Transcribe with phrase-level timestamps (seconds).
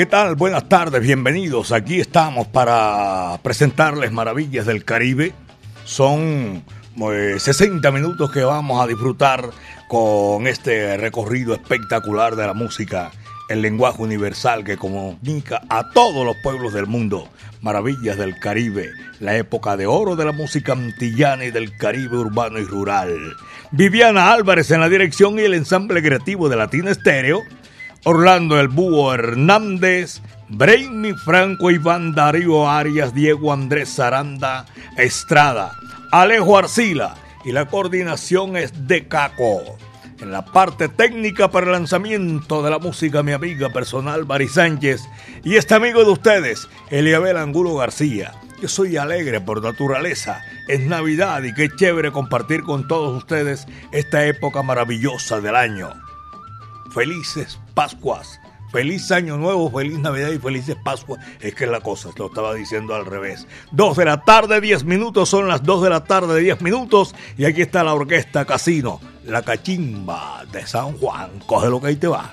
[0.00, 0.34] ¿Qué tal?
[0.34, 1.72] Buenas tardes, bienvenidos.
[1.72, 5.34] Aquí estamos para presentarles Maravillas del Caribe.
[5.84, 6.64] Son
[6.96, 9.50] 60 eh, minutos que vamos a disfrutar
[9.88, 13.10] con este recorrido espectacular de la música,
[13.50, 17.28] el lenguaje universal que comunica a todos los pueblos del mundo.
[17.60, 18.88] Maravillas del Caribe,
[19.18, 23.36] la época de oro de la música antillana y del Caribe urbano y rural.
[23.70, 27.42] Viviana Álvarez en la dirección y el ensamble creativo de Latina Estéreo
[28.04, 34.64] Orlando El Búho Hernández, Brainy Franco, Iván Darío Arias, Diego Andrés Zaranda
[34.96, 35.72] Estrada,
[36.10, 39.76] Alejo Arcila y la coordinación es de Caco.
[40.18, 45.02] En la parte técnica para el lanzamiento de la música, mi amiga personal Bari Sánchez
[45.44, 48.32] y este amigo de ustedes, Eliabel Angulo García.
[48.62, 54.24] Yo soy alegre por naturaleza, es Navidad y qué chévere compartir con todos ustedes esta
[54.24, 56.09] época maravillosa del año
[56.92, 58.40] felices Pascuas.
[58.70, 61.24] Feliz Año Nuevo, feliz Navidad y felices Pascuas.
[61.40, 63.46] Es que es la cosa, lo estaba diciendo al revés.
[63.72, 67.14] Dos de la tarde, diez minutos, son las dos de la tarde, diez minutos.
[67.36, 71.30] Y aquí está la orquesta Casino, la cachimba de San Juan.
[71.46, 72.32] Coge lo que ahí te va.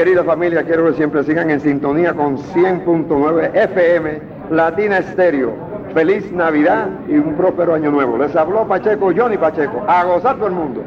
[0.00, 5.54] Querida familia, quiero que siempre sigan en sintonía con 100.9 FM Latina Estéreo.
[5.92, 8.16] Feliz Navidad y un próspero año nuevo.
[8.16, 9.84] Les habló Pacheco, Johnny Pacheco.
[9.86, 10.82] A gozar todo el mundo.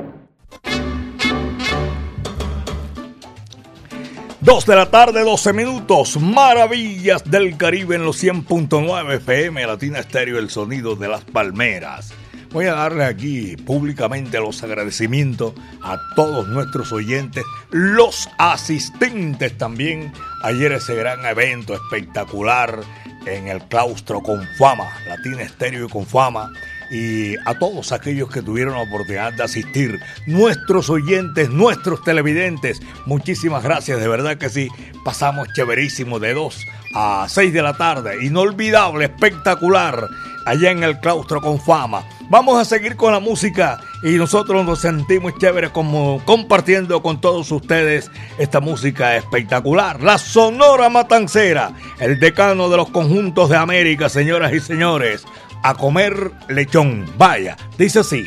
[4.42, 6.19] Dos de la tarde, 12 minutos.
[6.19, 12.15] Maravillas del Caribe en los 100.9 FM Latina Estéreo, el sonido de las palmeras.
[12.53, 20.13] Voy a darle aquí públicamente los agradecimientos a todos nuestros oyentes, los asistentes también.
[20.44, 22.81] Ayer ese gran evento espectacular
[23.25, 26.51] en el claustro con fama, Latina Estéreo y con fama.
[26.91, 33.63] y a todos aquellos que tuvieron la oportunidad de asistir, nuestros oyentes, nuestros televidentes, muchísimas
[33.63, 34.69] gracias, de verdad que sí,
[35.03, 40.07] pasamos chéverísimo de 2 a 6 de la tarde, inolvidable, espectacular,
[40.45, 42.03] allá en el claustro con fama.
[42.33, 47.51] Vamos a seguir con la música y nosotros nos sentimos chéveres como compartiendo con todos
[47.51, 48.09] ustedes
[48.39, 50.01] esta música espectacular.
[50.01, 55.25] La Sonora Matancera, el decano de los conjuntos de América, señoras y señores
[55.62, 57.06] a comer lechón.
[57.19, 58.25] Vaya, dice así.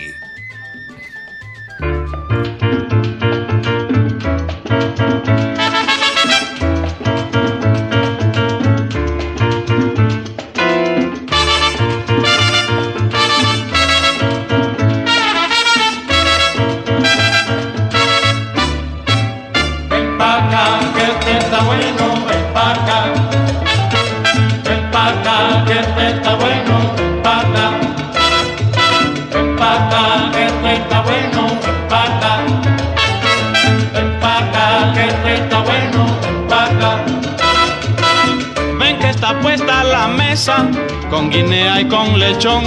[41.10, 42.62] Con guinea y con lechón.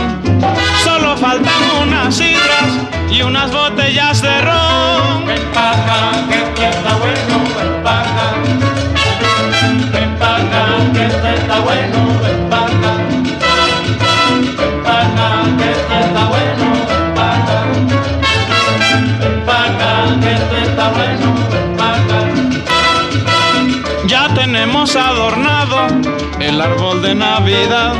[0.83, 2.77] Solo faltan unas sidras
[3.09, 5.29] y unas botellas de ron.
[5.29, 6.11] Empaca,
[6.55, 8.33] que está bueno, empaca.
[9.97, 12.91] Empaca, que está bueno, empaca.
[14.67, 15.27] Empaca,
[15.57, 16.65] que está bueno,
[16.99, 17.57] empaca.
[19.25, 20.33] Empaca, que
[20.63, 21.27] está bueno,
[21.63, 22.19] empaca.
[24.05, 25.48] Ya tenemos adornado
[26.49, 27.93] el árbol de Navidad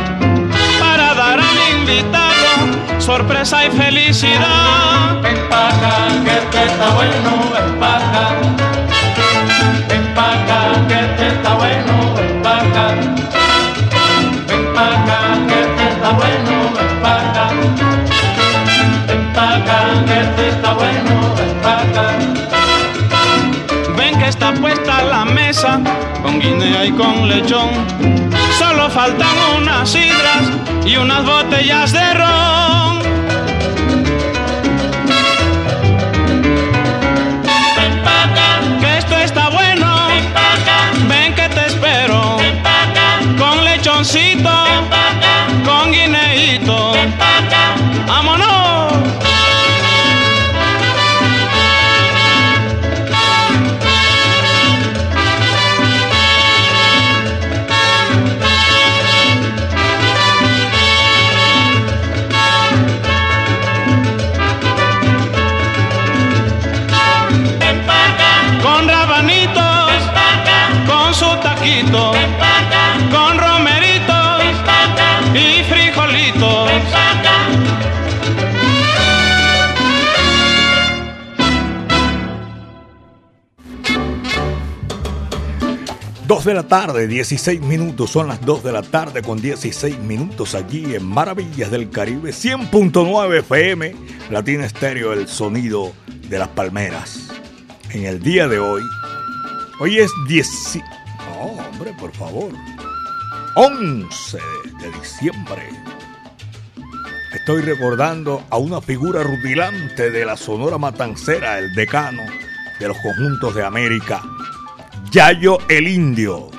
[0.80, 2.50] para dar al invitado
[2.98, 5.24] sorpresa y felicidad.
[5.24, 5.94] Empaca,
[6.26, 7.32] que este está bueno,
[7.64, 8.26] empaca.
[9.98, 12.86] Empaca, que este está bueno, empaca.
[14.58, 16.54] Empaca, que este está bueno,
[16.90, 17.46] empaca.
[19.14, 22.06] Empaca, que este está bueno, empaca.
[23.96, 25.80] Ven que está puesta la mesa
[26.40, 27.70] con guinea y con lechón
[28.58, 29.28] Solo faltan
[29.58, 30.52] unas sidras
[30.86, 33.19] y unas botellas de ron.
[86.30, 90.54] 2 de la tarde, 16 minutos, son las 2 de la tarde con 16 minutos
[90.54, 93.96] allí en Maravillas del Caribe, 100.9 FM,
[94.30, 95.92] Latina Estéreo, el sonido
[96.30, 97.32] de las palmeras.
[97.90, 98.84] En el día de hoy,
[99.80, 100.82] hoy es 10...
[101.32, 102.54] No, hombre, por favor.
[103.56, 104.38] 11
[104.82, 105.68] de diciembre.
[107.34, 112.22] Estoy recordando a una figura rutilante de la Sonora Matancera, el decano
[112.80, 114.22] de los conjuntos de América
[115.12, 116.50] Yayo el Indio.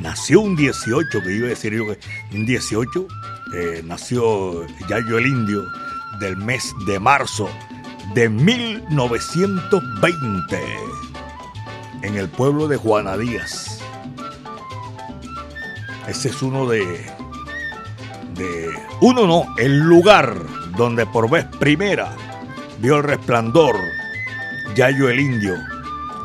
[0.00, 2.00] Nació un 18, que iba a decir yo que
[2.36, 3.06] un 18,
[3.54, 5.64] eh, nació Yayo el Indio
[6.20, 7.48] del mes de marzo
[8.14, 10.58] de 1920
[12.02, 13.74] en el pueblo de Juana Díaz
[16.08, 16.84] ese es uno de,
[18.34, 18.70] de...
[19.00, 20.34] Uno no, el lugar
[20.76, 22.14] donde por vez primera
[22.78, 23.76] vio el resplandor
[24.74, 25.54] Yayo el Indio.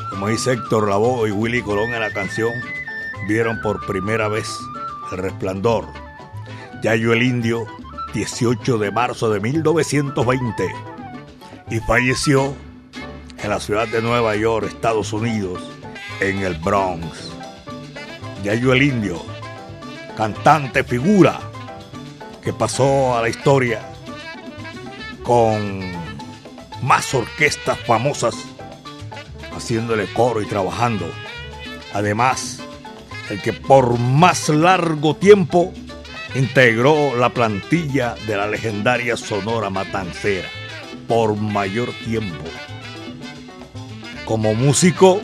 [0.09, 2.51] Como dice Héctor Lavoe y Willy Colón en la canción,
[3.27, 4.49] vieron por primera vez
[5.11, 5.85] el resplandor.
[6.81, 7.65] Yayo el Indio,
[8.13, 10.69] 18 de marzo de 1920.
[11.69, 12.53] Y falleció
[13.43, 15.61] en la ciudad de Nueva York, Estados Unidos,
[16.19, 17.31] en el Bronx.
[18.43, 19.21] Yayo el Indio
[20.19, 21.39] cantante, figura
[22.43, 23.79] que pasó a la historia
[25.23, 25.79] con
[26.81, 28.35] más orquestas famosas
[29.59, 31.09] haciéndole coro y trabajando.
[31.93, 32.59] Además,
[33.29, 35.73] el que por más largo tiempo
[36.35, 40.49] integró la plantilla de la legendaria Sonora Matancera,
[41.07, 42.43] por mayor tiempo.
[44.25, 45.21] Como músico,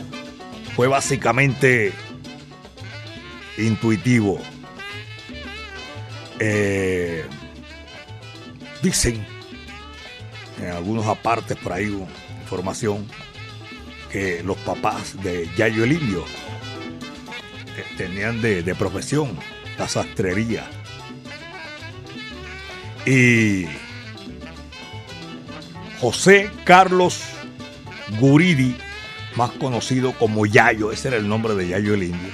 [0.74, 1.92] fue básicamente
[3.58, 4.38] intuitivo
[6.38, 7.24] eh,
[8.82, 9.26] dicen
[10.60, 11.86] en algunos apartes por ahí
[12.42, 13.06] información
[14.16, 16.24] que los papás de Yayo el Indio
[17.76, 19.38] eh, tenían de, de profesión
[19.78, 20.70] la sastrería.
[23.04, 23.66] Y
[26.00, 27.24] José Carlos
[28.18, 28.74] Guridi,
[29.34, 32.32] más conocido como Yayo, ese era el nombre de Yayo el Indio.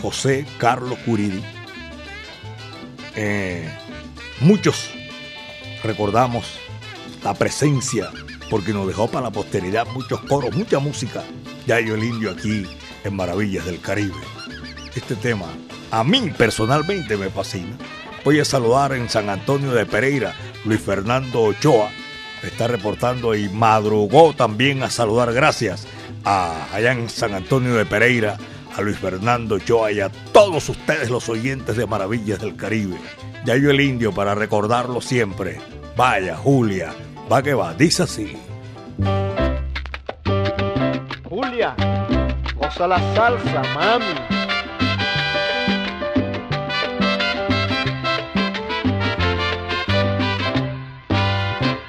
[0.00, 1.44] José Carlos Guridi.
[3.14, 3.68] Eh,
[4.40, 4.88] muchos
[5.82, 6.58] recordamos
[7.22, 8.10] la presencia,
[8.50, 11.22] porque nos dejó para la posteridad muchos coros, mucha música.
[11.66, 12.66] Yayo el Indio aquí
[13.04, 14.14] en Maravillas del Caribe.
[14.94, 15.46] Este tema
[15.90, 17.76] a mí personalmente me fascina.
[18.24, 20.34] Voy a saludar en San Antonio de Pereira,
[20.64, 21.90] Luis Fernando Ochoa,
[22.42, 25.86] está reportando y madrugó también a saludar gracias
[26.24, 28.38] a allá en San Antonio de Pereira,
[28.74, 32.96] a Luis Fernando Ochoa y a todos ustedes los oyentes de Maravillas del Caribe.
[33.44, 35.60] Ya yo el indio para recordarlo siempre.
[35.96, 36.94] Vaya, Julia,
[37.30, 38.36] va que va, dice así.
[41.28, 41.74] Julia,
[42.54, 44.14] goza la salsa, mami.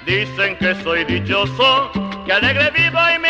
[0.06, 1.92] Dicen que soy dichoso,
[2.26, 3.25] que alegre vivo y me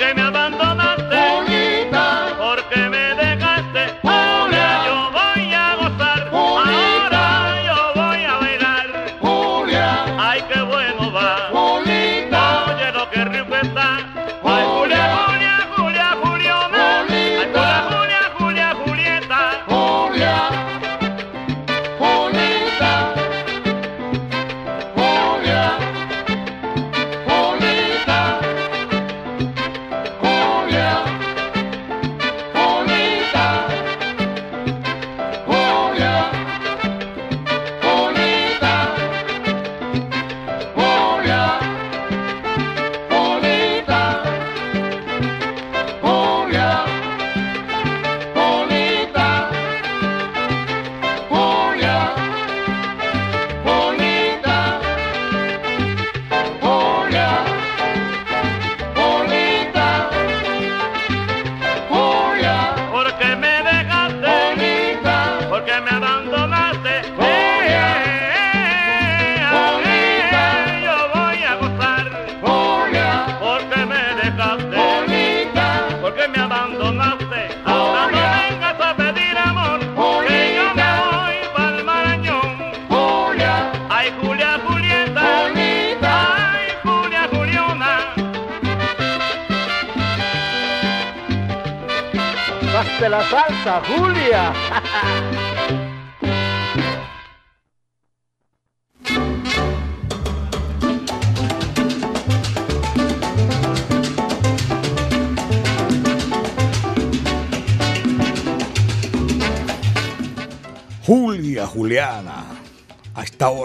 [0.00, 0.39] Julia, Porque me abandonaste,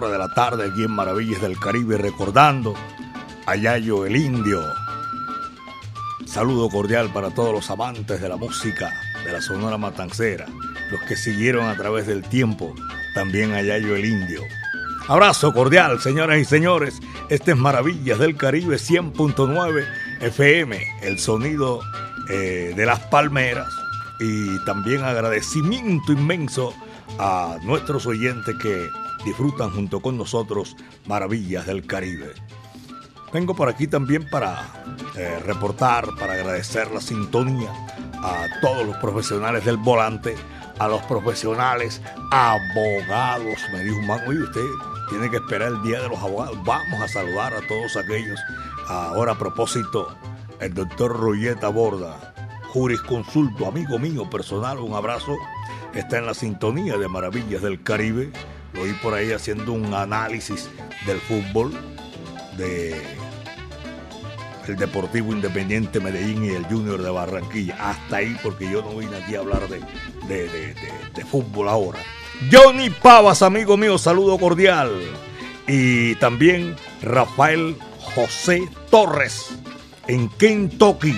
[0.10, 2.74] de la tarde aquí en Maravillas del Caribe, recordando
[3.46, 4.62] a Yayo el Indio.
[6.26, 8.94] Saludo cordial para todos los amantes de la música
[9.24, 10.46] de la Sonora Matancera,
[10.92, 12.74] los que siguieron a través del tiempo,
[13.14, 14.42] también a Yayo el Indio.
[15.08, 17.00] Abrazo cordial, señoras y señores.
[17.30, 19.86] Este es Maravillas del Caribe 100.9
[20.22, 21.82] FM, el sonido
[22.30, 23.68] eh, de las palmeras.
[24.20, 26.74] Y también agradecimiento inmenso
[27.20, 28.90] a nuestros oyentes que
[29.26, 30.78] disfrutan junto con nosotros
[31.08, 32.32] Maravillas del Caribe.
[33.34, 34.66] Vengo por aquí también para
[35.18, 37.70] eh, reportar, para agradecer la sintonía
[38.24, 40.36] a todos los profesionales del volante,
[40.80, 42.02] a los profesionales
[42.32, 43.60] abogados.
[43.74, 44.62] Me dijo un man, oye, usted
[45.10, 46.58] tiene que esperar el día de los abogados.
[46.64, 48.40] Vamos a saludar a todos aquellos.
[48.88, 50.16] Ahora a propósito,
[50.62, 52.34] el doctor Royeta Borda,
[52.70, 55.36] jurisconsulto, amigo mío personal, un abrazo.
[55.94, 58.32] Está en la sintonía de Maravillas del Caribe.
[58.76, 60.70] Lo vi por ahí haciendo un análisis
[61.06, 61.74] del fútbol
[62.58, 63.02] de
[64.68, 67.92] el Deportivo Independiente Medellín y el Junior de Barranquilla.
[67.92, 69.80] Hasta ahí, porque yo no vine aquí a hablar de,
[70.28, 70.76] de, de,
[71.14, 72.00] de fútbol ahora.
[72.52, 74.92] Johnny Pavas, amigo mío, saludo cordial.
[75.68, 79.50] Y también Rafael José Torres
[80.08, 81.16] en Kentucky.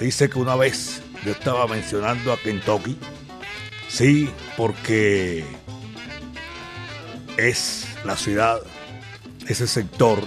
[0.00, 2.96] Dice que una vez yo estaba mencionando a Kentucky.
[3.88, 5.44] Sí, porque
[7.36, 8.60] es la ciudad,
[9.48, 10.20] ese sector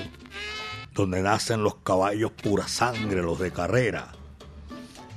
[0.94, 4.14] donde nacen los caballos pura sangre, los de carrera.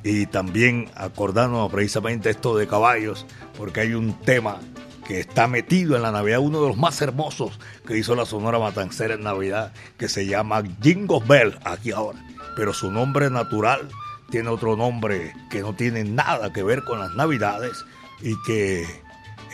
[0.05, 3.27] Y también acordándonos precisamente esto de caballos,
[3.57, 4.59] porque hay un tema
[5.07, 8.59] que está metido en la Navidad, uno de los más hermosos que hizo la Sonora
[8.59, 12.19] Matancera en Navidad, que se llama Jingles Bell, aquí ahora.
[12.57, 13.89] Pero su nombre natural
[14.31, 17.85] tiene otro nombre que no tiene nada que ver con las Navidades
[18.21, 18.87] y que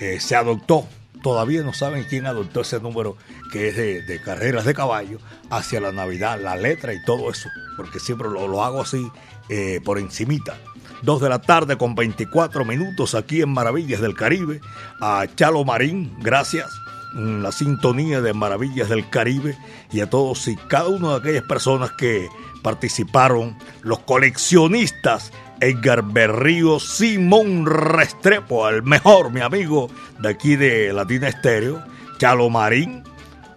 [0.01, 0.89] eh, se adoptó.
[1.25, 3.17] Todavía no saben quién adoptó ese número
[3.51, 7.99] que es de, carreras de caballo hacia la Navidad, la letra y todo eso, porque
[7.99, 9.11] siempre lo, lo hago así
[9.49, 10.59] eh, por encimita.
[11.01, 14.61] Dos de la tarde con 24 minutos aquí en Maravillas del Caribe.
[15.01, 16.71] A Chalo Marín, gracias.
[17.15, 19.57] La sintonía de Maravillas del Caribe
[19.93, 22.29] y a todos y cada una de aquellas personas que
[22.65, 25.31] participaron, los coleccionistas
[25.61, 31.85] Edgar Berrío, Simón Restrepo, el mejor, mi amigo de aquí de Latina Estéreo,
[32.19, 33.05] Chalo Marín,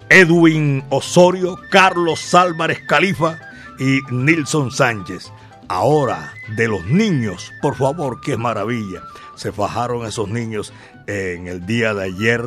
[0.10, 3.40] Edwin Osorio, Carlos Álvarez Califa
[3.80, 5.32] y Nilson Sánchez.
[5.70, 9.02] Ahora, de los niños, por favor, qué maravilla.
[9.36, 10.74] Se fajaron esos niños
[11.08, 12.42] en el día de ayer.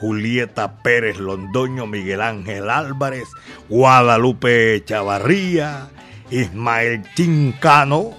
[0.00, 3.28] Julieta Pérez Londoño, Miguel Ángel Álvarez,
[3.68, 5.88] Guadalupe Chavarría,
[6.30, 8.14] Ismael Chincano,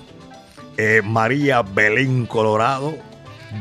[0.78, 2.98] eh, María Belén Colorado,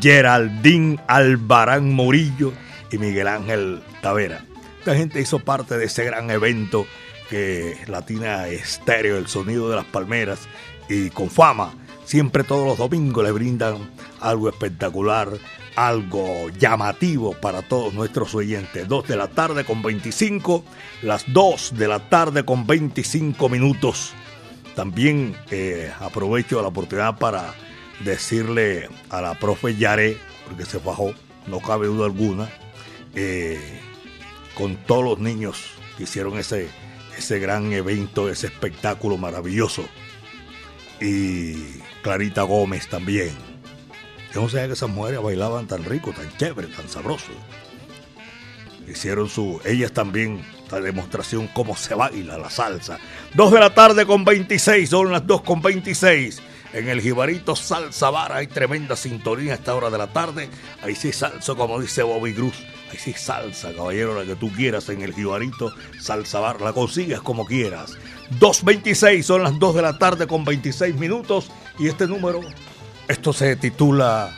[0.00, 2.52] Geraldín Albarán Murillo
[2.90, 4.44] y Miguel Ángel Tavera.
[4.78, 6.87] Esta gente hizo parte de ese gran evento
[7.28, 10.48] que Latina Estéreo, el sonido de las palmeras
[10.88, 11.74] y con fama,
[12.05, 15.29] siempre todos los domingos le brindan algo espectacular,
[15.76, 18.88] algo llamativo para todos nuestros oyentes.
[18.88, 20.64] 2 de la tarde con 25,
[21.02, 24.12] las 2 de la tarde con 25 minutos.
[24.74, 27.54] También eh, aprovecho la oportunidad para
[28.04, 31.14] decirle a la profe Yaré, porque se bajó,
[31.46, 32.48] no cabe duda alguna,
[33.14, 33.80] eh,
[34.54, 35.62] con todos los niños
[35.96, 36.68] que hicieron ese,
[37.16, 39.84] ese gran evento, ese espectáculo maravilloso.
[41.00, 41.54] Y
[42.02, 43.56] Clarita Gómez también.
[44.37, 47.33] Yo no sabía que esas mujeres bailaban tan rico, tan chévere, tan sabroso.
[48.87, 52.99] Hicieron su, ellas también, la demostración cómo se baila la salsa.
[53.33, 56.42] Dos de la tarde con 26, son las dos con 26.
[56.75, 60.51] En el Jibarito Salsa Bar hay tremenda sintonía a esta hora de la tarde.
[60.83, 62.57] Ahí sí salsa, como dice Bobby Cruz.
[62.90, 66.61] Ahí sí salsa, caballero, la que tú quieras en el Jibarito Salsa Bar.
[66.61, 67.96] La consigues como quieras.
[68.38, 71.51] 2.26, son las 2 de la tarde con 26 minutos.
[71.79, 72.42] Y este número,
[73.09, 74.31] esto se titula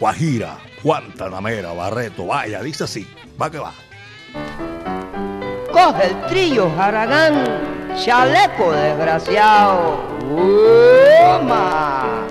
[0.00, 2.26] Guajira, Guantanamera, Barreto.
[2.26, 3.06] Vaya, dice así.
[3.40, 3.72] Va que va.
[5.72, 9.98] Coge el trillo, Haragán, chaleco desgraciado.
[11.20, 12.26] ¡Toma!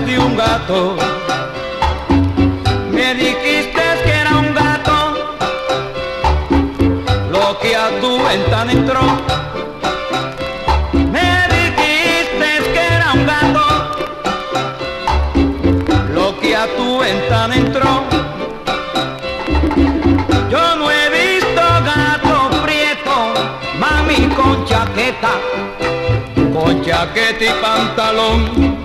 [0.00, 0.96] Un gato.
[2.90, 5.36] Me dijiste que era un gato,
[7.30, 9.02] lo que a tu ventana entró.
[10.92, 13.66] Me dijiste que era un gato,
[16.14, 18.02] lo que a tu ventana entró.
[20.50, 23.34] Yo no he visto gato prieto,
[23.78, 25.32] mami con chaqueta,
[26.54, 28.81] con chaqueta y pantalón.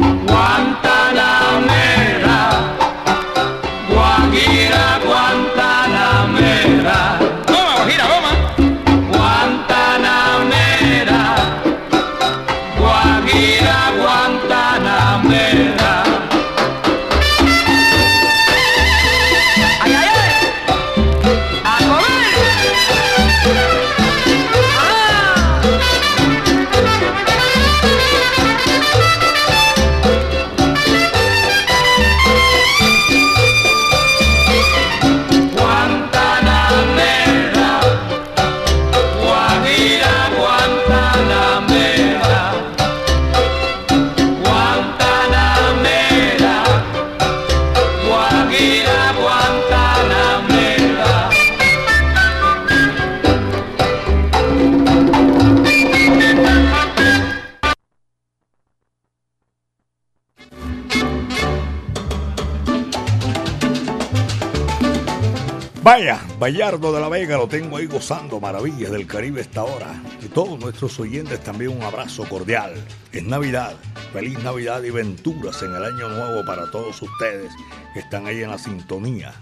[66.47, 70.01] Bayardo de la Vega, lo tengo ahí gozando maravillas del Caribe esta hora.
[70.21, 72.73] Y todos nuestros oyentes también un abrazo cordial.
[73.11, 73.75] Es Navidad,
[74.13, 77.51] feliz Navidad y venturas en el año nuevo para todos ustedes
[77.93, 79.33] que están ahí en la sintonía.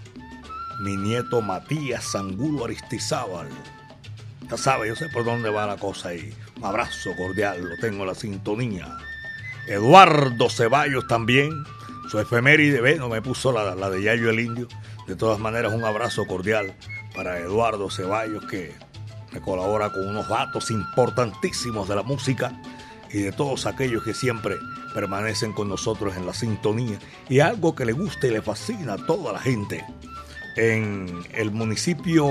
[0.80, 3.50] Mi nieto Matías Angulo Aristizábal.
[4.50, 6.34] Ya sabe, yo sé por dónde va la cosa ahí.
[6.56, 8.98] Un abrazo cordial, lo tengo en la sintonía.
[9.68, 11.52] Eduardo Ceballos también.
[12.10, 14.66] Su efeméride, ve, no me puso la, la de Yayo el Indio.
[15.06, 16.74] De todas maneras, un abrazo cordial
[17.16, 18.74] para Eduardo Ceballos, que
[19.32, 22.52] me colabora con unos datos importantísimos de la música
[23.10, 24.56] y de todos aquellos que siempre
[24.94, 26.98] permanecen con nosotros en la sintonía.
[27.28, 29.84] Y algo que le gusta y le fascina a toda la gente.
[30.56, 32.28] En el municipio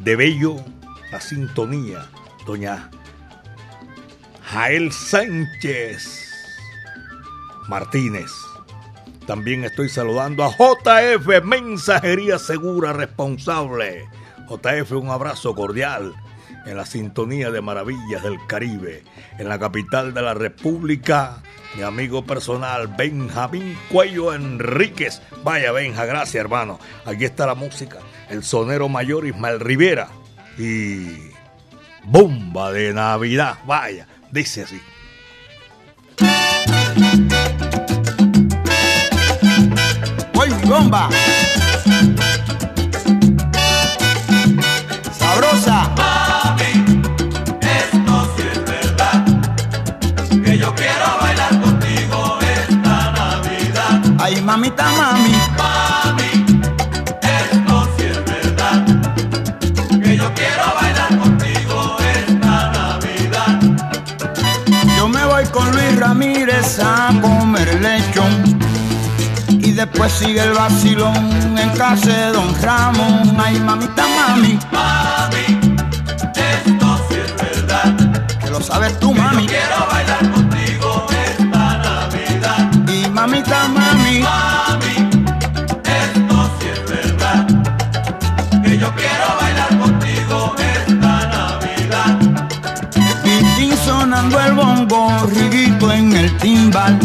[0.00, 0.56] de Bello,
[1.12, 2.06] la sintonía,
[2.46, 2.90] doña
[4.44, 6.30] Jael Sánchez
[7.68, 8.30] Martínez
[9.26, 14.08] también estoy saludando a JF, Mensajería Segura Responsable.
[14.48, 16.14] JF, un abrazo cordial
[16.64, 19.02] en la sintonía de Maravillas del Caribe,
[19.38, 21.42] en la capital de la República.
[21.74, 25.20] Mi amigo personal, Benjamín Cuello Enríquez.
[25.42, 26.78] Vaya, Benja, gracias, hermano.
[27.04, 27.98] Aquí está la música.
[28.30, 30.08] El sonero mayor Ismael Rivera.
[30.56, 31.32] Y.
[32.04, 33.58] Bomba de Navidad.
[33.66, 34.80] Vaya, dice así.
[40.76, 41.08] Bomba.
[45.18, 45.78] Sabrosa.
[45.96, 46.72] Mami,
[47.78, 49.24] esto sí es verdad.
[50.44, 54.00] Que yo quiero bailar contigo esta Navidad.
[54.18, 55.34] Ay, mamita, mami.
[55.60, 56.30] Mami,
[57.22, 58.84] esto sí es verdad.
[60.02, 63.60] Que yo quiero bailar contigo esta Navidad.
[64.98, 68.55] Yo me voy con Luis Ramírez a comer lechón
[69.86, 73.36] después sigue el vacilón en casa de Don Ramón.
[73.38, 74.58] Ay, mamita, mami.
[74.72, 75.76] Mami,
[76.34, 77.94] esto sí es verdad.
[78.40, 79.42] Que lo sabes tú, mami.
[79.42, 82.70] Yo quiero bailar contigo esta Navidad.
[82.88, 84.20] Y mamita, mami.
[84.20, 84.96] Mami,
[85.84, 87.46] esto sí es verdad.
[88.62, 92.18] Que yo quiero bailar contigo esta Navidad.
[93.58, 96.98] Y sonando el bongo, riguito en el timbal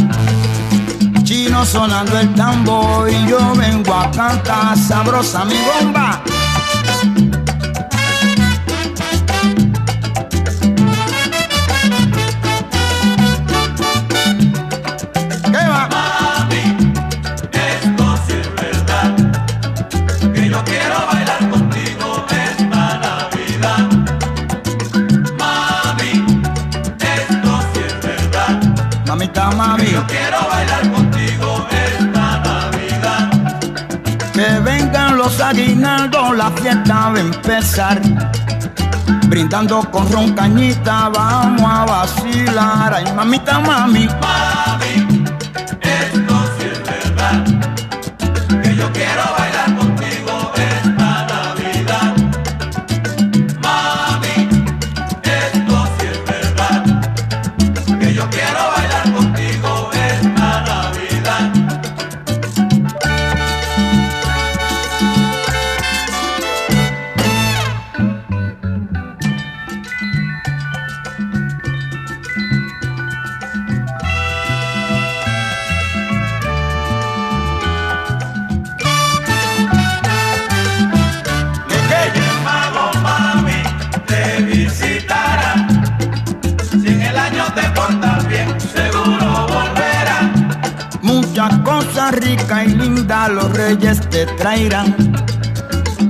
[1.66, 6.22] sonando el tambor y yo vengo a cantar sabrosa mi bomba.
[35.62, 38.02] Aguinaldo, la fiesta va a empezar.
[39.28, 42.94] Brindando con roncañita, vamos a vacilar.
[42.94, 44.08] Ay, mamita, mami.
[92.02, 94.96] cosa rica y linda los reyes te traerán.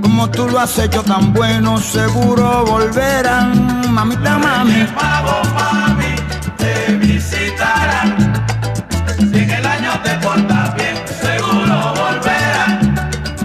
[0.02, 3.92] Como tú lo has hecho tan bueno, seguro volverán.
[3.92, 4.74] Mamita, mami.
[4.74, 6.16] Reyes mami,
[6.58, 8.34] te visitarán.
[9.18, 12.96] Si en el año te portas bien, seguro volverán.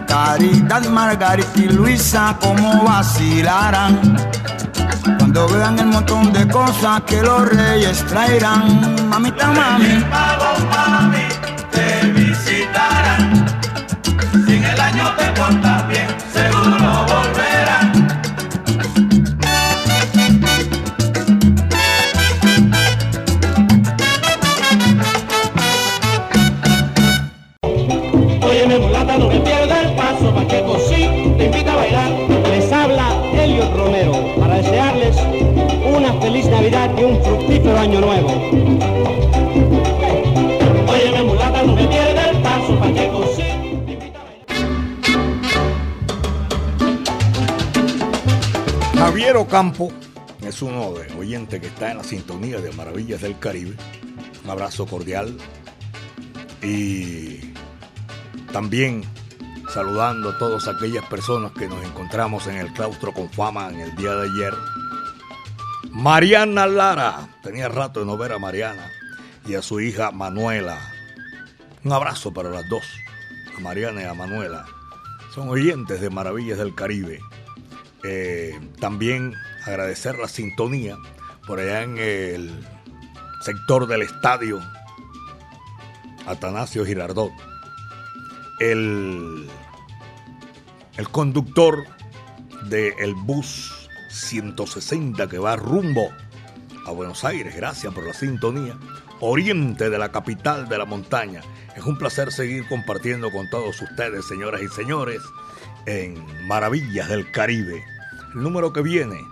[0.07, 4.17] Caridad, Margarita y Luisa, como vacilarán.
[5.19, 9.09] Cuando vean el montón de cosas que los reyes traerán.
[9.09, 9.85] Mamita, mami.
[9.85, 11.26] Reyes mami
[14.47, 15.76] si en el año te portas
[49.57, 49.91] Ocampo
[50.43, 53.75] es uno de oyentes que está en la sintonía de Maravillas del Caribe.
[54.45, 55.35] Un abrazo cordial
[56.63, 57.55] y
[58.53, 59.03] también
[59.73, 63.97] saludando a todas aquellas personas que nos encontramos en el claustro con fama en el
[63.97, 64.55] día de ayer.
[65.91, 68.91] Mariana Lara, tenía rato de no ver a Mariana
[69.47, 70.79] y a su hija Manuela.
[71.83, 72.85] Un abrazo para las dos,
[73.57, 74.67] a Mariana y a Manuela.
[75.35, 77.21] Son oyentes de Maravillas del Caribe.
[78.09, 80.97] Eh, también agradecer la sintonía
[81.45, 82.65] por allá en el
[83.43, 84.61] sector del estadio
[86.25, 87.33] Atanasio Girardot.
[88.61, 89.49] El,
[90.97, 91.85] el conductor
[92.69, 96.09] del bus 160 que va rumbo
[96.87, 98.77] a Buenos Aires, gracias por la sintonía.
[99.19, 101.41] Oriente de la capital de la montaña.
[101.75, 105.23] Es un placer seguir compartiendo con todos ustedes, señoras y señores,
[105.87, 107.96] en Maravillas del Caribe.
[108.37, 109.27] El número que viene,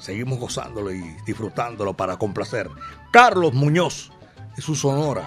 [0.00, 2.68] seguimos gozándolo y disfrutándolo para complacer.
[3.10, 4.12] Carlos Muñoz
[4.58, 5.26] y su sonora,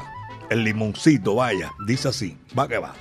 [0.51, 2.93] el limoncito, vaya, dice así, va que va.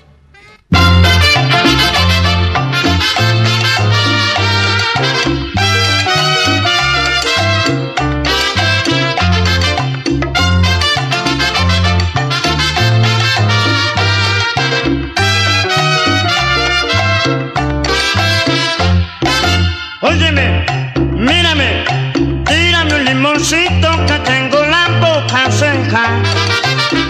[23.51, 26.23] Que tengo la boca seca,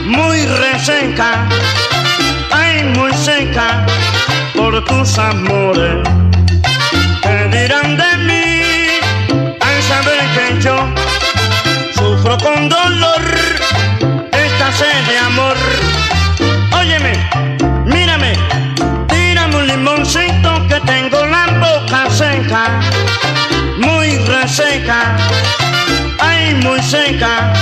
[0.07, 1.47] muy reseca,
[2.51, 3.85] ay, muy seca,
[4.57, 6.09] por tus amores.
[7.21, 10.77] ¿Qué dirán de mí al saber que yo
[11.95, 13.23] sufro con dolor
[14.33, 15.57] esta sed de amor?
[16.75, 17.13] Óyeme,
[17.85, 18.33] mírame,
[19.07, 22.81] tírame un limoncito que tengo la boca seca,
[23.77, 25.15] muy reseca,
[26.63, 27.53] muy seca,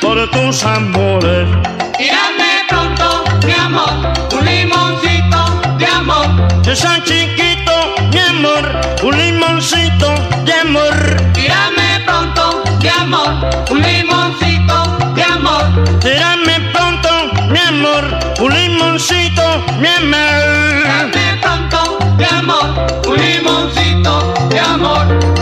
[0.00, 1.48] por tus amores.
[1.96, 3.92] Tírame pronto, mi amor,
[4.32, 6.26] un limoncito de amor.
[6.62, 7.72] Yo soy chiquito,
[8.12, 10.94] mi amor, un limoncito de amor.
[11.32, 13.32] Tírame pronto, mi amor,
[13.70, 15.64] un limoncito de amor.
[16.00, 17.10] Tírame pronto,
[17.50, 18.04] mi amor,
[18.40, 21.12] un limoncito, mi amor.
[21.12, 22.66] Tírame pronto, mi amor,
[23.06, 25.39] un limoncito de amor.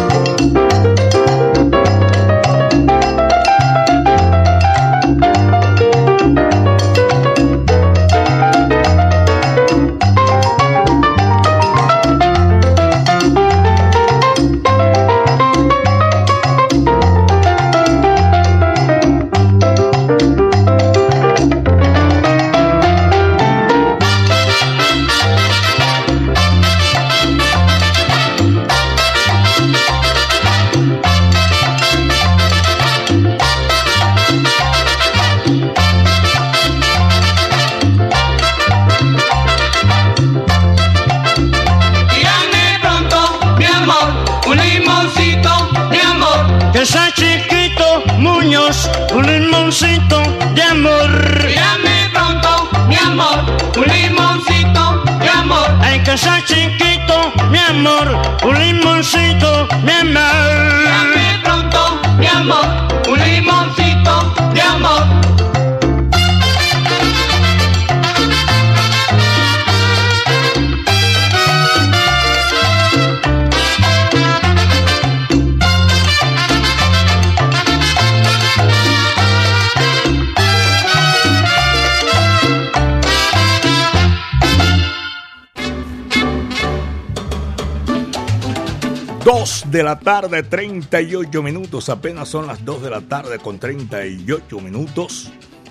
[89.66, 91.88] de la tarde, 38 minutos.
[91.88, 95.30] Apenas son las 2 de la tarde con 38 minutos.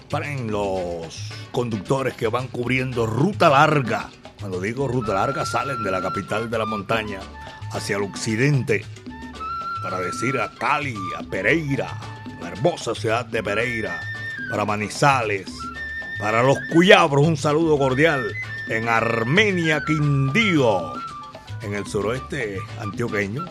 [0.09, 4.09] Paren los conductores que van cubriendo ruta larga.
[4.39, 7.19] Cuando digo ruta larga, salen de la capital de la montaña
[7.71, 8.83] hacia el occidente.
[9.81, 11.97] Para decir a Cali, a Pereira,
[12.41, 13.99] la hermosa ciudad de Pereira,
[14.49, 15.47] para Manizales,
[16.19, 18.25] para los Cuyabros, un saludo cordial
[18.69, 20.93] en Armenia, Quindío,
[21.61, 23.45] en el suroeste antioqueño,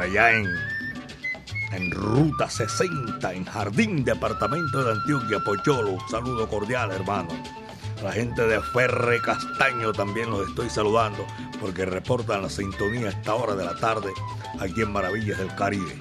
[0.00, 0.46] allá en,
[1.72, 7.30] en Ruta 60, en Jardín, departamento de Antioquia, Pocholo, un saludo cordial, hermano.
[8.02, 11.24] La gente de Ferre Castaño también los estoy saludando
[11.60, 14.10] porque reportan la sintonía a esta hora de la tarde
[14.58, 15.96] aquí en Maravillas del Caribe.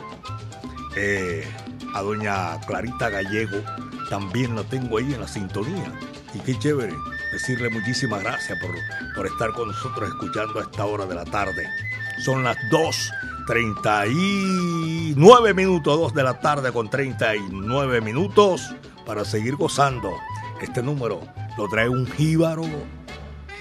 [0.96, 1.48] Eh,
[1.94, 3.58] a doña Clarita Gallego
[4.10, 5.92] también la tengo ahí en la sintonía.
[6.34, 6.94] Y qué chévere
[7.32, 8.72] decirle muchísimas gracias por,
[9.16, 11.68] por estar con nosotros escuchando a esta hora de la tarde.
[12.26, 12.58] Son las
[13.46, 18.74] 2.39 minutos, 2 de la tarde con 39 minutos
[19.06, 20.12] para seguir gozando.
[20.62, 21.22] Este número
[21.58, 22.64] lo trae un jíbaro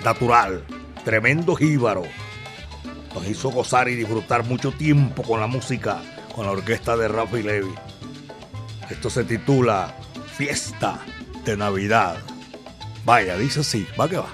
[0.05, 0.65] natural,
[1.05, 2.03] tremendo jíbaro.
[3.15, 6.03] Nos hizo gozar y disfrutar mucho tiempo con la música,
[6.35, 7.75] con la orquesta de Rafi Levy.
[8.89, 9.95] Esto se titula
[10.37, 11.01] Fiesta
[11.45, 12.19] de Navidad.
[13.05, 14.29] Vaya, dice así, va que va.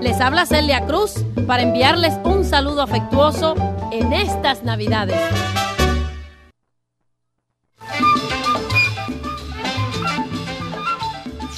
[0.00, 3.56] Les habla Celia Cruz para enviarles un saludo afectuoso
[3.90, 5.18] en estas Navidades.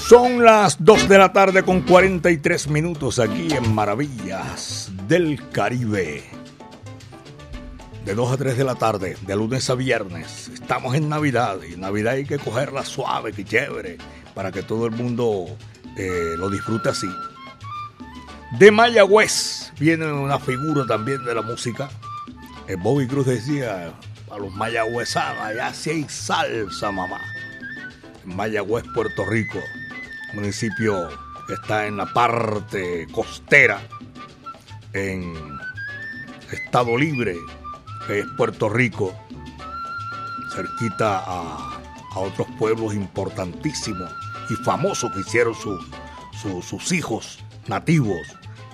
[0.09, 6.25] Son las 2 de la tarde con 43 minutos aquí en Maravillas del Caribe.
[8.07, 10.49] De 2 a 3 de la tarde, de lunes a viernes.
[10.49, 13.99] Estamos en Navidad y Navidad hay que cogerla suave, que chévere,
[14.33, 15.49] para que todo el mundo
[15.99, 17.09] eh, lo disfrute así.
[18.59, 21.91] De Mayagüez viene una figura también de la música.
[22.69, 23.93] Eh, Bobby Cruz decía
[24.31, 27.21] a los mayagüezanos, allá sí hay salsa, mamá.
[28.25, 29.59] Mayagüez, Puerto Rico
[30.35, 31.09] municipio
[31.47, 33.83] que está en la parte costera,
[34.95, 35.35] en
[36.51, 37.37] Estado Libre,
[38.07, 39.15] que es Puerto Rico,
[40.55, 41.81] cerquita a,
[42.15, 44.11] a otros pueblos importantísimos
[44.49, 45.85] y famosos que hicieron su-
[46.41, 48.19] su- sus hijos nativos,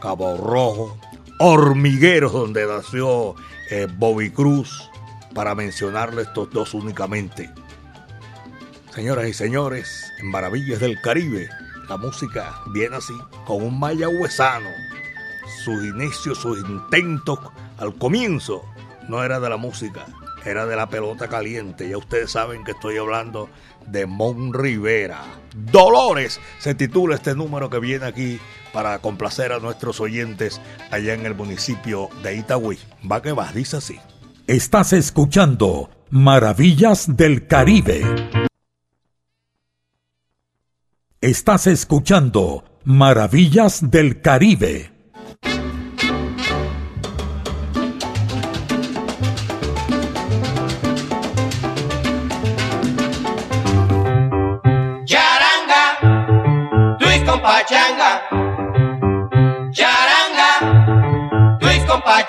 [0.00, 0.96] Cabo Rojo,
[1.38, 3.34] Hormigueros, donde nació
[3.70, 4.88] eh, Bobby Cruz,
[5.34, 7.50] para mencionarle estos dos únicamente.
[8.94, 11.48] Señoras y señores, en Maravillas del Caribe,
[11.88, 13.14] la música viene así,
[13.46, 14.68] con un mayagüezano.
[15.64, 17.38] Sus inicios, sus intentos
[17.78, 18.64] al comienzo
[19.08, 20.04] no era de la música,
[20.48, 21.88] era de la pelota caliente.
[21.88, 23.48] Ya ustedes saben que estoy hablando
[23.86, 25.24] de Mon Rivera.
[25.54, 28.38] Dolores se titula este número que viene aquí
[28.72, 32.78] para complacer a nuestros oyentes allá en el municipio de Itagüí.
[33.10, 33.98] Va que va, dice así.
[34.46, 38.02] Estás escuchando Maravillas del Caribe.
[41.20, 44.97] Estás escuchando Maravillas del Caribe.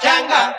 [0.02, 0.59] changa.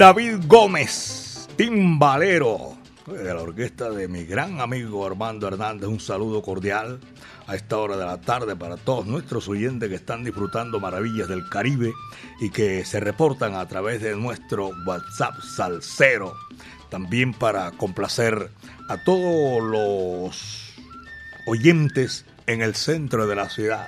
[0.00, 2.74] David Gómez, timbalero
[3.06, 5.90] de la orquesta de mi gran amigo Armando Hernández.
[5.90, 6.98] Un saludo cordial
[7.46, 11.46] a esta hora de la tarde para todos nuestros oyentes que están disfrutando maravillas del
[11.50, 11.92] Caribe
[12.40, 16.32] y que se reportan a través de nuestro WhatsApp Salcero.
[16.88, 18.50] También para complacer
[18.88, 20.72] a todos los
[21.46, 23.86] oyentes en el centro de la ciudad,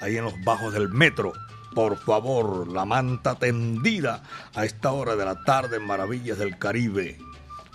[0.00, 1.32] ahí en los bajos del metro.
[1.74, 4.22] Por favor, la manta tendida
[4.54, 7.18] a esta hora de la tarde en Maravillas del Caribe.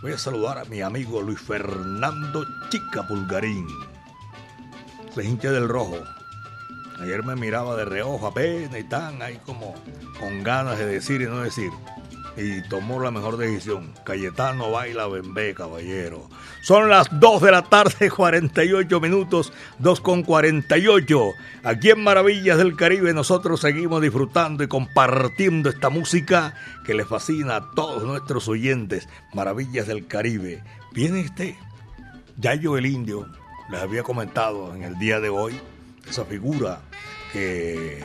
[0.03, 3.67] Voy a saludar a mi amigo Luis Fernando Chica Pulgarín.
[5.15, 5.97] Se hincha del rojo.
[6.99, 9.73] Ayer me miraba de reojo apenas y tan ahí como
[10.19, 11.71] con ganas de decir y no decir.
[12.38, 13.93] Y tomó la mejor decisión.
[14.05, 16.29] Cayetano baila bembé, caballero.
[16.61, 21.33] Son las 2 de la tarde, 48 minutos, 2 con 48.
[21.63, 26.53] Aquí en Maravillas del Caribe nosotros seguimos disfrutando y compartiendo esta música
[26.85, 29.09] que les fascina a todos nuestros oyentes.
[29.33, 30.63] Maravillas del Caribe.
[30.93, 31.57] Viene este,
[32.38, 33.27] Yayo el Indio,
[33.71, 35.59] les había comentado en el día de hoy,
[36.07, 36.81] esa figura
[37.33, 38.03] que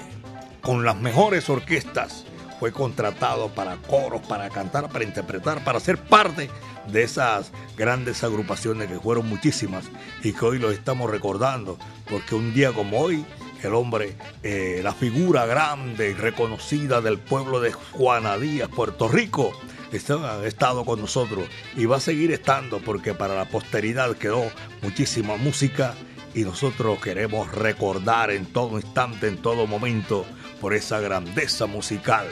[0.62, 2.24] con las mejores orquestas.
[2.62, 6.48] Fue contratado para coros, para cantar, para interpretar, para ser parte
[6.86, 9.86] de esas grandes agrupaciones que fueron muchísimas
[10.22, 11.76] y que hoy los estamos recordando,
[12.08, 13.26] porque un día como hoy,
[13.64, 19.50] el hombre, eh, la figura grande y reconocida del pueblo de Juana Díaz, Puerto Rico,
[19.90, 24.44] ha estado con nosotros y va a seguir estando porque para la posteridad quedó
[24.82, 25.96] muchísima música
[26.32, 30.24] y nosotros queremos recordar en todo instante, en todo momento,
[30.60, 32.28] por esa grandeza musical.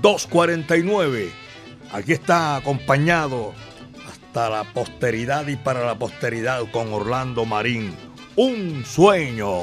[0.00, 1.30] 249,
[1.92, 3.54] aquí está acompañado
[4.08, 7.94] hasta la posteridad y para la posteridad con Orlando Marín.
[8.36, 9.60] Un sueño.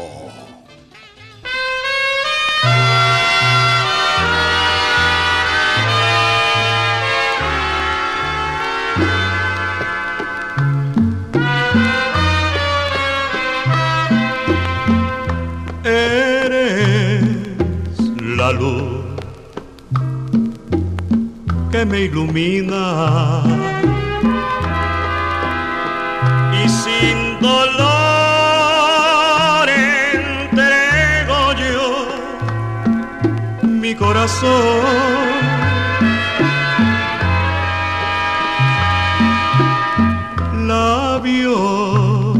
[15.83, 17.21] Eres
[18.19, 18.82] la luz
[21.85, 23.43] me ilumina
[26.53, 27.69] y sin dolor
[29.69, 32.07] entrego yo
[33.63, 34.83] mi corazón.
[40.67, 42.37] Labios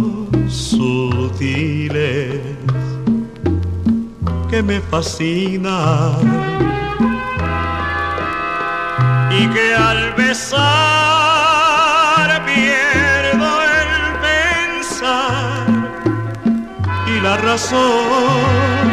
[0.47, 2.39] sutiles
[4.49, 6.72] que me fascinan
[9.43, 10.61] y que al besar
[12.45, 13.93] pierdo el
[14.27, 15.65] pensar
[17.07, 18.83] y la razón.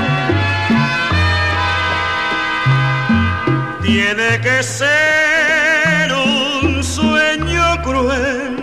[3.83, 8.57] Tiene que ser un sueño cruel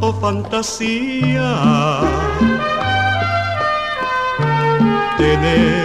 [0.00, 1.50] o fantasía
[5.18, 5.81] tener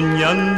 [0.00, 0.49] seguir soñando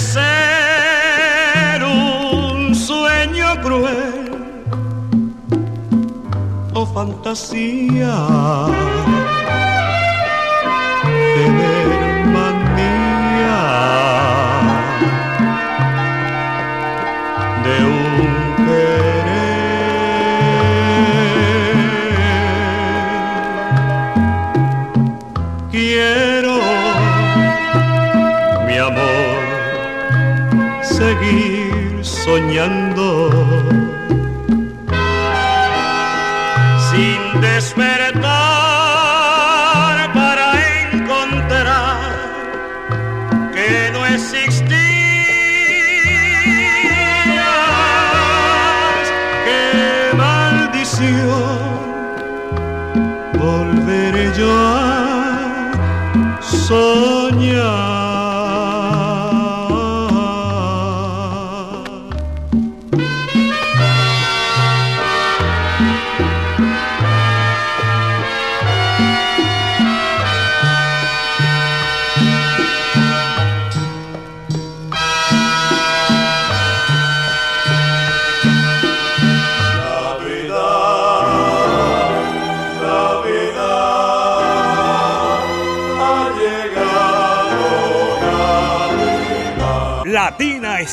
[0.00, 4.30] ser un sueño cruel
[6.74, 8.16] o fantasía.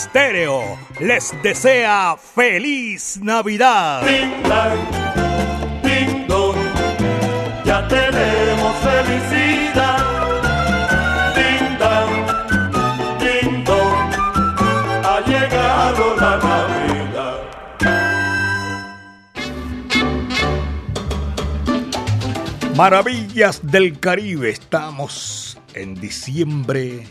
[0.07, 4.03] Estéreo les desea feliz Navidad.
[5.83, 6.55] Ding dong,
[7.65, 9.99] ya tenemos felicidad.
[11.35, 12.25] Ding dong,
[13.19, 14.09] ding dong,
[15.03, 17.37] ha llegado la Navidad.
[22.77, 27.05] Maravillas del Caribe, estamos en diciembre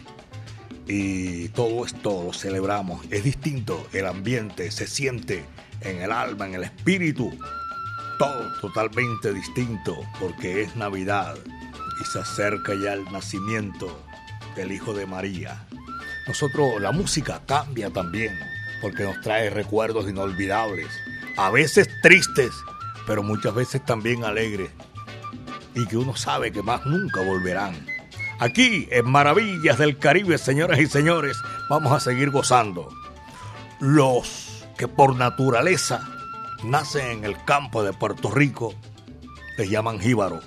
[0.87, 3.05] y todo esto lo celebramos.
[3.11, 5.45] Es distinto, el ambiente se siente
[5.81, 7.31] en el alma, en el espíritu.
[8.19, 11.37] Todo totalmente distinto porque es Navidad
[12.01, 14.01] y se acerca ya el nacimiento
[14.55, 15.67] del Hijo de María.
[16.27, 18.39] Nosotros, la música cambia también
[18.81, 20.89] porque nos trae recuerdos inolvidables,
[21.37, 22.53] a veces tristes,
[23.07, 24.71] pero muchas veces también alegres
[25.75, 27.96] y que uno sabe que más nunca volverán.
[28.39, 31.39] Aquí en Maravillas del Caribe, señoras y señores,
[31.71, 32.91] vamos a seguir gozando.
[33.81, 36.07] Los que por naturaleza
[36.63, 38.75] nacen en el campo de Puerto Rico
[39.57, 40.41] les llaman jíbaro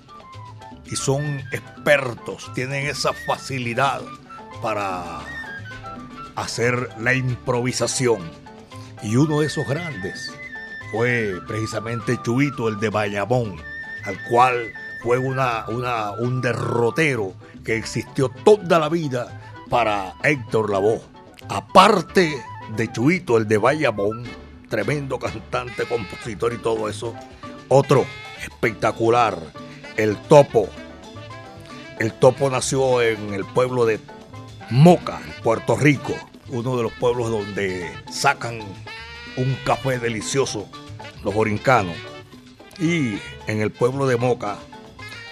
[0.85, 4.01] y son expertos, tienen esa facilidad
[4.61, 5.19] para
[6.35, 8.21] hacer la improvisación.
[9.01, 10.31] Y uno de esos grandes
[10.91, 13.55] fue precisamente Chuito, el de Bayamón,
[14.05, 17.33] al cual fue una, un derrotero
[17.69, 19.39] que existió toda la vida
[19.69, 21.03] para Héctor Lavoe.
[21.49, 22.35] Aparte
[22.75, 24.23] de Chuito, el de Bayamón,
[24.69, 27.13] tremendo cantante, compositor y todo eso,
[27.67, 28.07] otro
[28.41, 29.37] espectacular,
[29.97, 30.67] el Topo.
[31.99, 33.99] El Topo nació en el pueblo de
[34.71, 36.15] Moca, en Puerto Rico,
[36.47, 38.61] uno de los pueblos donde sacan
[39.37, 40.67] un café delicioso
[41.23, 41.95] los borincanos.
[42.79, 44.57] Y en el pueblo de Moca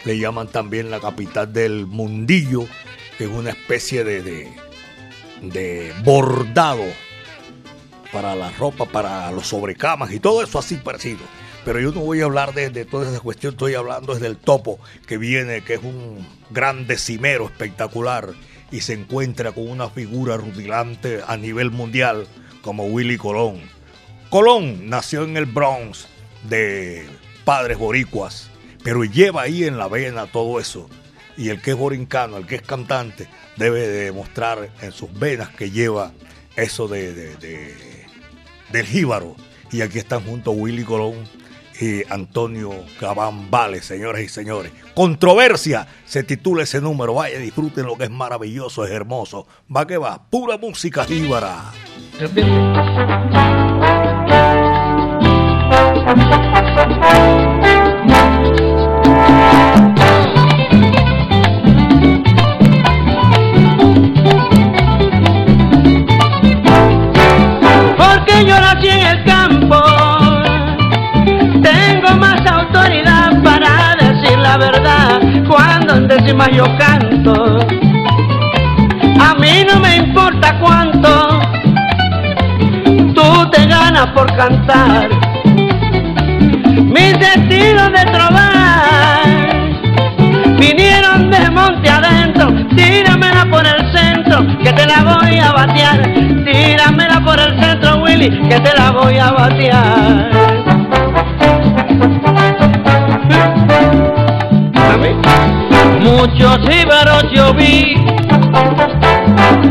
[0.07, 2.65] le llaman también la capital del mundillo,
[3.17, 4.49] que es una especie de,
[5.41, 6.85] de, bordado
[8.13, 11.19] para la ropa, para los sobrecamas y todo eso así parecido.
[11.65, 14.37] Pero yo no voy a hablar de, de toda esa cuestión, estoy hablando desde el
[14.37, 18.29] topo que viene, que es un gran decimero espectacular
[18.71, 22.27] y se encuentra con una figura rutilante a nivel mundial
[22.61, 23.59] como Willy Colón.
[24.29, 26.07] Colón nació en el Bronx
[26.47, 27.05] de
[27.43, 28.49] padres boricuas,
[28.84, 30.89] pero lleva ahí en la vena todo eso.
[31.36, 35.49] Y el que es borincano, el que es cantante, debe de demostrar en sus venas
[35.49, 36.11] que lleva
[36.55, 38.05] eso de, de- de-
[38.71, 39.36] del jíbaro.
[39.71, 41.15] Y aquí están juntos Willy Colón
[41.80, 44.71] y Antonio Gabán Vale, señores y señores.
[44.95, 47.13] Controversia se titula ese número.
[47.13, 49.45] Vaya, disfruten lo que es maravilloso, es hermoso.
[49.75, 51.71] Va que va, pura música jíbara.
[76.28, 77.59] Décimas yo canto.
[79.19, 81.39] A mí no me importa cuánto
[83.13, 85.09] tú te ganas por cantar.
[86.75, 89.23] Mis estilos de trobar
[90.59, 92.53] vinieron de monte adentro.
[92.75, 96.13] Tíramela por el centro, que te la voy a batear.
[96.43, 100.56] Tíramela por el centro, Willy, que te la voy a batear.
[106.18, 107.93] Muchos íbaros yo vi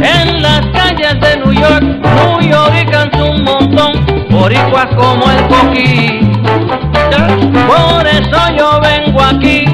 [0.01, 6.21] en las calles de New York, New York un montón, boricuas como el coquí.
[7.67, 9.65] Por eso yo vengo aquí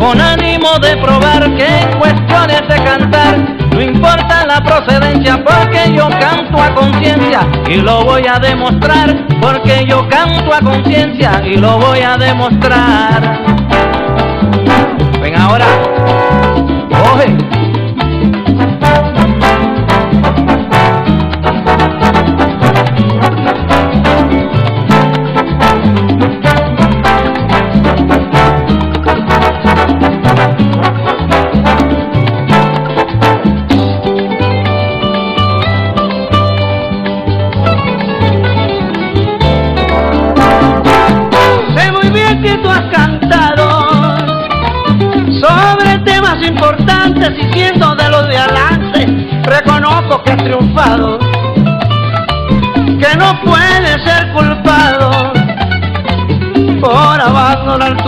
[0.00, 3.38] con ánimo de probar que en cuestiones de cantar
[3.70, 9.86] no importa la procedencia porque yo canto a conciencia y lo voy a demostrar porque
[9.88, 13.65] yo canto a conciencia y lo voy a demostrar.
[15.48, 15.66] Ahora,
[16.90, 17.55] coge.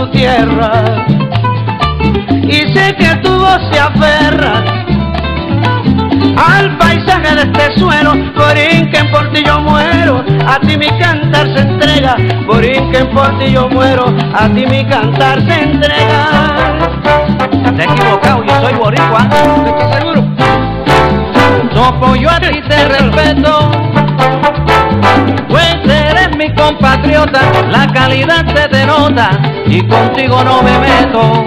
[0.07, 1.05] Tierra.
[2.43, 4.63] Y sé que tu voz se aferra
[6.37, 11.61] al paisaje de este suelo, Borinquen por ti yo muero, a ti mi cantar se
[11.61, 12.15] entrega,
[12.47, 16.89] Borinquen por ti yo muero, a ti mi cantar se entrega.
[17.75, 19.27] Te he equivocado, yo soy boricua,
[19.65, 20.23] ¿estás seguro?
[21.73, 23.71] Sopo yo a ti te respeto,
[25.49, 31.43] pues eres mi compatriota, la calidad se te nota y contigo no me meto.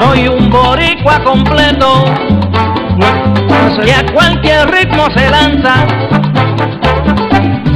[0.00, 2.04] Soy un boricua completo,
[3.82, 5.74] que a cualquier ritmo se lanza,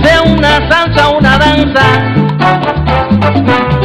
[0.03, 1.82] sea una salsa o una danza.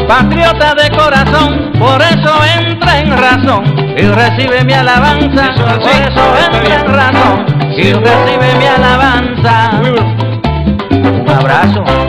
[0.07, 3.63] Patriota de corazón, por eso entra en razón
[3.95, 5.53] y recibe mi alabanza.
[5.55, 7.45] Por eso entra en razón
[7.77, 9.81] y recibe mi alabanza.
[10.91, 12.08] Un abrazo.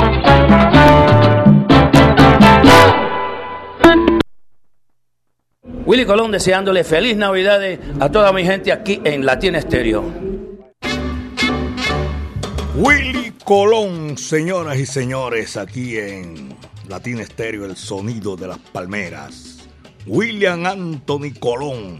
[5.90, 7.60] Willy Colón deseándole feliz Navidad
[7.98, 10.04] a toda mi gente aquí en Latina Estéreo.
[12.76, 16.54] Willy Colón, señoras y señores, aquí en
[16.88, 19.68] Latina Estéreo, el sonido de las palmeras.
[20.06, 21.98] William Anthony Colón.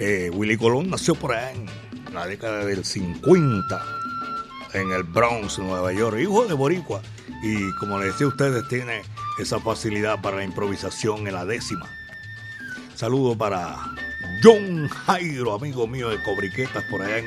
[0.00, 1.66] Eh, Willy Colón nació por allá en
[2.12, 3.80] la década del 50
[4.72, 7.00] en el Bronx, Nueva York, hijo de Boricua.
[7.44, 9.02] Y como les decía ustedes, tiene
[9.38, 11.88] esa facilidad para la improvisación en la décima.
[12.94, 13.76] Saludo para
[14.42, 17.26] John Jairo, amigo mío de Cobriquetas, por allá en,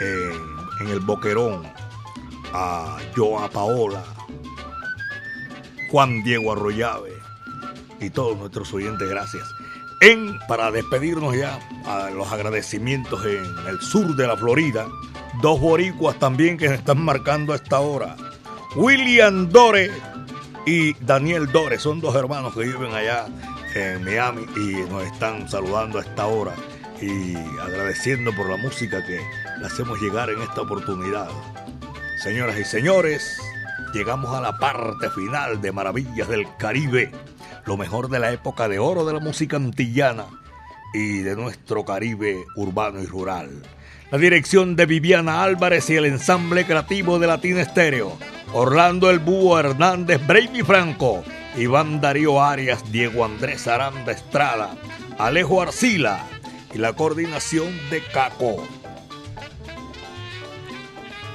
[0.00, 1.62] en- en el Boquerón.
[2.54, 4.04] A Joa Paola,
[5.90, 7.12] Juan Diego Arroyave
[7.98, 9.42] y todos nuestros oyentes, gracias.
[10.02, 14.86] En, para despedirnos ya, a los agradecimientos en el sur de la Florida,
[15.40, 18.16] dos boricuas también que se están marcando a esta hora.
[18.76, 19.90] William Dore
[20.66, 23.28] y Daniel Dore son dos hermanos que viven allá
[23.74, 26.54] en Miami y nos están saludando a esta hora
[27.00, 29.20] y agradeciendo por la música que
[29.58, 31.28] le hacemos llegar en esta oportunidad.
[32.22, 33.40] Señoras y señores,
[33.92, 37.10] llegamos a la parte final de Maravillas del Caribe,
[37.66, 40.26] lo mejor de la época de oro de la música antillana
[40.94, 43.50] y de nuestro Caribe urbano y rural.
[44.10, 48.18] La dirección de Viviana Álvarez y el ensamble creativo de Latina Estéreo.
[48.52, 51.24] Orlando El Búho Hernández, Brady Franco,
[51.56, 54.74] Iván Darío Arias, Diego Andrés Aranda Estrada,
[55.18, 56.26] Alejo Arcila
[56.74, 58.66] y la coordinación de Caco.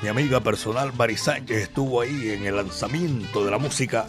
[0.01, 4.07] Mi amiga personal Mari Sánchez estuvo ahí en el lanzamiento de la música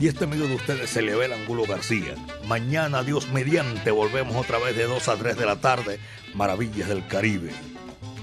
[0.00, 2.16] y este amigo de ustedes se le ve el Angulo García.
[2.48, 6.00] Mañana, Dios mediante, volvemos otra vez de 2 a 3 de la tarde,
[6.34, 7.52] Maravillas del Caribe.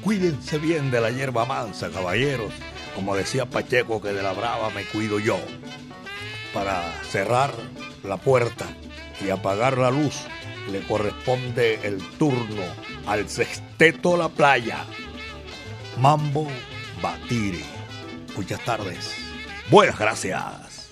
[0.03, 2.51] Cuídense bien de la hierba mansa, caballeros.
[2.93, 5.39] Como decía Pacheco, que de la brava me cuido yo.
[6.54, 7.54] Para cerrar
[8.04, 8.66] la puerta
[9.24, 10.16] y apagar la luz,
[10.70, 12.64] le corresponde el turno
[13.08, 14.86] al sexteto La Playa.
[15.97, 16.47] Mambo
[17.02, 17.64] Batiri.
[18.36, 19.16] Muchas tardes.
[19.70, 20.91] Buenas gracias.